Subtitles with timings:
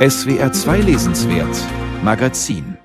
[0.00, 1.54] SWR 2 Lesenswert
[2.02, 2.78] Magazin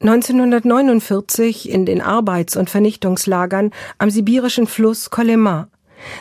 [0.00, 5.68] 1949 in den Arbeits- und Vernichtungslagern am sibirischen Fluss Kolyma.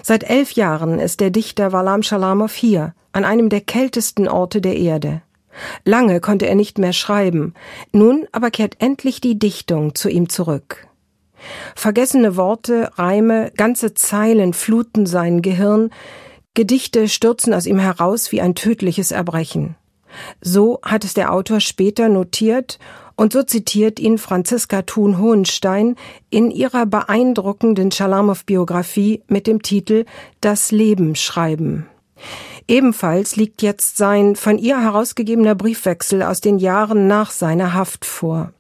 [0.04, 4.76] Seit elf Jahren ist der Dichter Walam Schalamow hier, an einem der kältesten Orte der
[4.76, 5.22] Erde.
[5.86, 7.54] Lange konnte er nicht mehr schreiben,
[7.94, 10.90] nun aber kehrt endlich die Dichtung zu ihm zurück.
[11.76, 15.92] Vergessene Worte, Reime, ganze Zeilen fluten sein Gehirn,
[16.54, 19.76] Gedichte stürzen aus ihm heraus wie ein tödliches Erbrechen.
[20.42, 22.78] So hat es der Autor später notiert
[23.16, 25.96] und so zitiert ihn Franziska Thun-Hohenstein
[26.30, 30.06] in ihrer beeindruckenden Schalamow-Biografie mit dem Titel
[30.42, 31.88] Das Leben schreiben.
[32.68, 38.54] Ebenfalls liegt jetzt sein von ihr herausgegebener Briefwechsel aus den Jahren nach seiner Haft vor.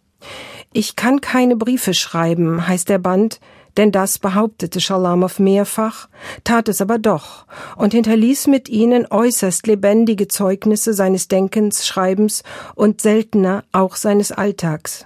[0.73, 3.39] Ich kann keine Briefe schreiben, heißt der Band,
[3.77, 6.09] denn das behauptete Schalamow mehrfach,
[6.43, 12.43] tat es aber doch und hinterließ mit ihnen äußerst lebendige Zeugnisse seines Denkens, Schreibens
[12.75, 15.05] und seltener auch seines Alltags.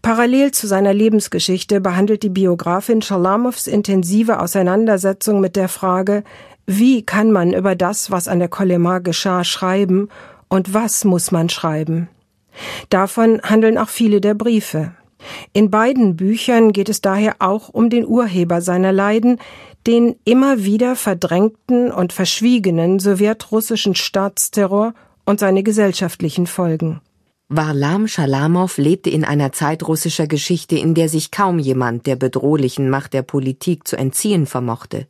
[0.00, 6.24] Parallel zu seiner Lebensgeschichte behandelt die Biografin Schalamows intensive Auseinandersetzung mit der Frage,
[6.66, 10.08] wie kann man über das, was an der Kolema geschah, schreiben
[10.48, 12.08] und was muss man schreiben?
[12.90, 14.92] Davon handeln auch viele der Briefe.
[15.52, 19.38] In beiden Büchern geht es daher auch um den Urheber seiner Leiden,
[19.86, 27.00] den immer wieder verdrängten und verschwiegenen sowjetrussischen Staatsterror und seine gesellschaftlichen Folgen.
[27.48, 32.88] Warlam Schalamow lebte in einer Zeit russischer Geschichte, in der sich kaum jemand der bedrohlichen
[32.88, 35.06] Macht der Politik zu entziehen vermochte.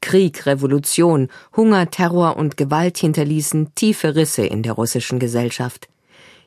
[0.00, 5.88] Krieg, Revolution, Hunger, Terror und Gewalt hinterließen tiefe Risse in der russischen Gesellschaft.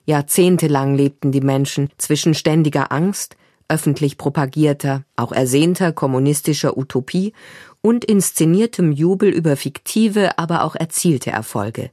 [0.05, 3.35] Jahrzehntelang lebten die Menschen zwischen ständiger Angst,
[3.67, 7.33] öffentlich propagierter, auch ersehnter kommunistischer Utopie
[7.81, 11.91] und inszeniertem Jubel über fiktive, aber auch erzielte Erfolge.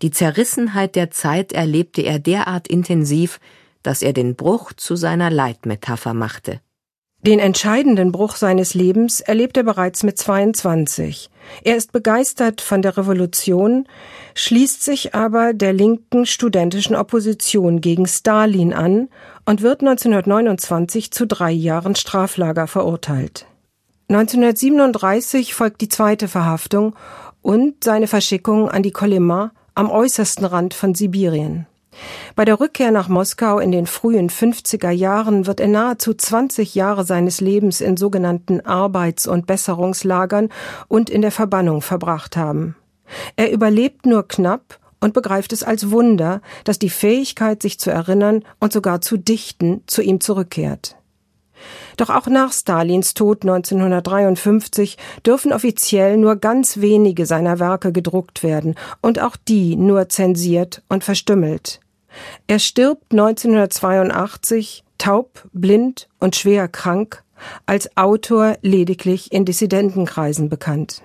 [0.00, 3.40] Die Zerrissenheit der Zeit erlebte er derart intensiv,
[3.82, 6.60] dass er den Bruch zu seiner Leitmetapher machte.
[7.24, 11.30] Den entscheidenden Bruch seines Lebens erlebt er bereits mit 22.
[11.62, 13.86] Er ist begeistert von der Revolution,
[14.34, 19.08] schließt sich aber der linken studentischen Opposition gegen Stalin an
[19.46, 23.46] und wird 1929 zu drei Jahren Straflager verurteilt.
[24.08, 26.96] 1937 folgt die zweite Verhaftung
[27.40, 31.66] und seine Verschickung an die Kolyma am äußersten Rand von Sibirien.
[32.34, 37.04] Bei der Rückkehr nach Moskau in den frühen 50er Jahren wird er nahezu 20 Jahre
[37.04, 40.48] seines Lebens in sogenannten Arbeits- und Besserungslagern
[40.88, 42.76] und in der Verbannung verbracht haben.
[43.36, 48.44] Er überlebt nur knapp und begreift es als Wunder, dass die Fähigkeit, sich zu erinnern
[48.60, 50.96] und sogar zu dichten, zu ihm zurückkehrt.
[51.96, 58.74] Doch auch nach Stalins Tod 1953 dürfen offiziell nur ganz wenige seiner Werke gedruckt werden
[59.00, 61.81] und auch die nur zensiert und verstümmelt.
[62.46, 67.22] Er stirbt 1982 taub, blind und schwer krank,
[67.66, 71.02] als Autor lediglich in Dissidentenkreisen bekannt.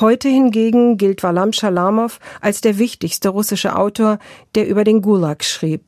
[0.00, 4.18] Heute hingegen gilt Walam Schalamow als der wichtigste russische Autor,
[4.54, 5.82] der über den Gulag schrieb.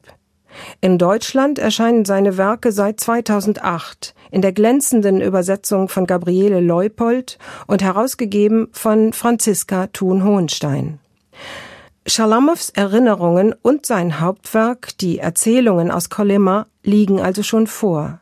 [0.80, 7.82] In Deutschland erscheinen seine Werke seit 2008 in der glänzenden Übersetzung von Gabriele Leupold und
[7.82, 10.98] herausgegeben von Franziska Thun-Hohenstein.
[12.06, 18.20] Schalamows Erinnerungen und sein Hauptwerk, die Erzählungen aus Kolyma, liegen also schon vor.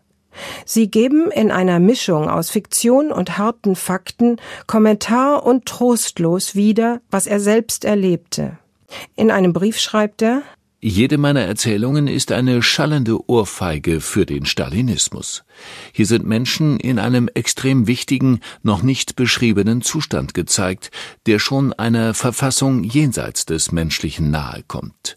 [0.65, 7.27] Sie geben in einer Mischung aus Fiktion und harten Fakten Kommentar und trostlos wieder, was
[7.27, 8.59] er selbst erlebte.
[9.15, 10.43] In einem Brief schreibt er
[10.81, 15.45] jede meiner Erzählungen ist eine schallende Ohrfeige für den Stalinismus.
[15.93, 20.91] Hier sind Menschen in einem extrem wichtigen, noch nicht beschriebenen Zustand gezeigt,
[21.25, 25.17] der schon einer Verfassung jenseits des Menschlichen nahe kommt.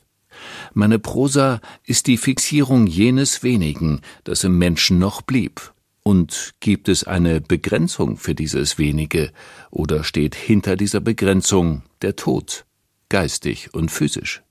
[0.74, 5.74] Meine Prosa ist die Fixierung jenes wenigen, das im Menschen noch blieb.
[6.04, 9.32] Und gibt es eine Begrenzung für dieses wenige,
[9.70, 12.66] oder steht hinter dieser Begrenzung der Tod,
[13.10, 14.42] geistig und physisch?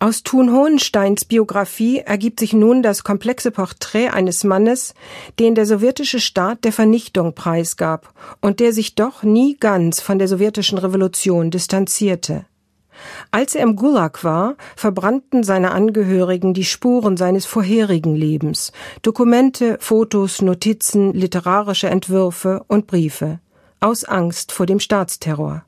[0.00, 4.94] Aus Thun Hohensteins Biografie ergibt sich nun das komplexe Porträt eines Mannes,
[5.40, 10.28] den der sowjetische Staat der Vernichtung preisgab und der sich doch nie ganz von der
[10.28, 12.46] sowjetischen Revolution distanzierte.
[13.32, 18.70] Als er im Gulag war, verbrannten seine Angehörigen die Spuren seines vorherigen Lebens,
[19.02, 23.40] Dokumente, Fotos, Notizen, literarische Entwürfe und Briefe,
[23.80, 25.64] aus Angst vor dem Staatsterror.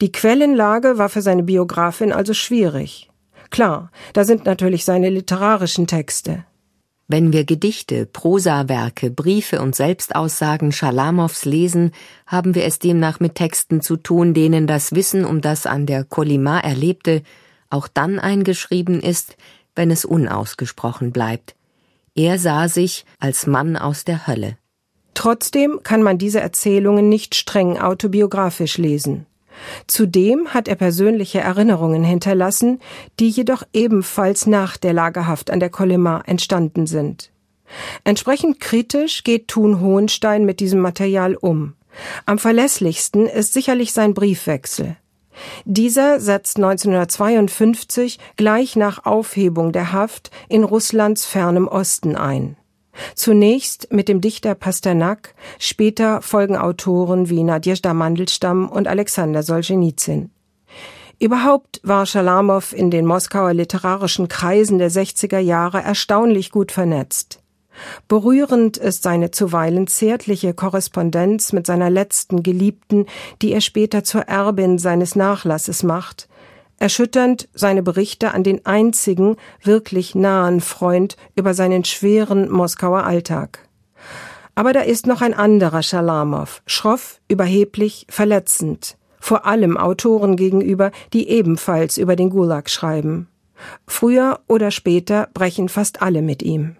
[0.00, 3.08] Die Quellenlage war für seine Biografin also schwierig.
[3.50, 6.44] Klar, da sind natürlich seine literarischen Texte.
[7.08, 11.92] Wenn wir Gedichte, Prosawerke, Briefe und Selbstaussagen Schalamows lesen,
[12.26, 16.02] haben wir es demnach mit Texten zu tun, denen das Wissen um das an der
[16.02, 17.22] Kolima Erlebte
[17.70, 19.36] auch dann eingeschrieben ist,
[19.76, 21.54] wenn es unausgesprochen bleibt.
[22.16, 24.56] Er sah sich als Mann aus der Hölle.
[25.14, 29.26] Trotzdem kann man diese Erzählungen nicht streng autobiografisch lesen.
[29.86, 32.80] Zudem hat er persönliche Erinnerungen hinterlassen,
[33.20, 37.30] die jedoch ebenfalls nach der Lagerhaft an der Colema entstanden sind.
[38.04, 41.74] Entsprechend kritisch geht Thun Hohenstein mit diesem Material um.
[42.26, 44.96] Am verlässlichsten ist sicherlich sein Briefwechsel.
[45.64, 52.56] Dieser setzt 1952 gleich nach Aufhebung der Haft in Russlands fernem Osten ein.
[53.14, 60.30] Zunächst mit dem Dichter Pasternak, später folgen Autoren wie Nadjezhda Mandelstam und Alexander Solzhenitsyn.
[61.18, 67.40] Überhaupt war Schalamow in den Moskauer literarischen Kreisen der 60er Jahre erstaunlich gut vernetzt.
[68.08, 73.06] Berührend ist seine zuweilen zärtliche Korrespondenz mit seiner letzten Geliebten,
[73.42, 76.28] die er später zur Erbin seines Nachlasses macht,
[76.78, 83.60] erschütternd seine Berichte an den einzigen wirklich nahen Freund über seinen schweren Moskauer Alltag.
[84.54, 91.28] Aber da ist noch ein anderer Schalamow, schroff, überheblich, verletzend, vor allem Autoren gegenüber, die
[91.28, 93.28] ebenfalls über den Gulag schreiben.
[93.86, 96.76] Früher oder später brechen fast alle mit ihm.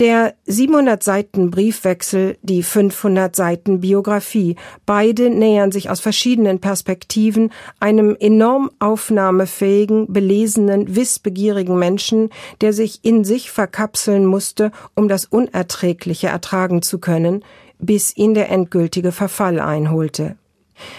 [0.00, 4.56] Der 700 Seiten Briefwechsel, die 500 Seiten Biografie,
[4.86, 12.30] beide nähern sich aus verschiedenen Perspektiven einem enorm aufnahmefähigen, belesenen, wissbegierigen Menschen,
[12.62, 17.44] der sich in sich verkapseln musste, um das Unerträgliche ertragen zu können,
[17.78, 20.36] bis ihn der endgültige Verfall einholte.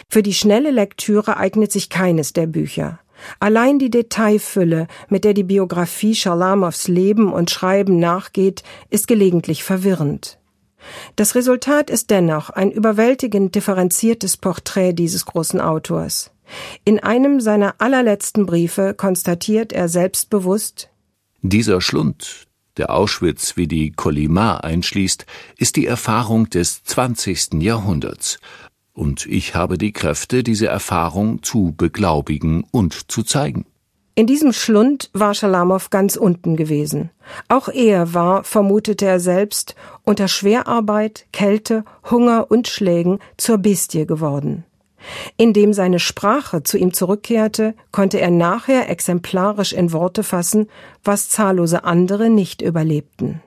[0.09, 3.00] Für die schnelle Lektüre eignet sich keines der Bücher.
[3.40, 10.40] Allein die Detailfülle, mit der die Biografie Schalamows Leben und Schreiben nachgeht, ist gelegentlich verwirrend.
[11.16, 16.32] Das Resultat ist dennoch ein überwältigend differenziertes Porträt dieses großen Autors.
[16.84, 20.90] In einem seiner allerletzten Briefe konstatiert er selbstbewusst
[21.42, 22.48] Dieser Schlund,
[22.78, 25.26] der Auschwitz wie die Kolima einschließt,
[25.58, 27.62] ist die Erfahrung des 20.
[27.62, 28.40] Jahrhunderts
[28.94, 33.66] und ich habe die Kräfte, diese Erfahrung zu beglaubigen und zu zeigen.
[34.14, 37.12] In diesem Schlund war Schalamow ganz unten gewesen.
[37.48, 44.66] Auch er war, vermutete er selbst, unter Schwerarbeit, Kälte, Hunger und Schlägen zur Bestie geworden.
[45.38, 50.68] Indem seine Sprache zu ihm zurückkehrte, konnte er nachher exemplarisch in Worte fassen,
[51.04, 53.42] was zahllose andere nicht überlebten.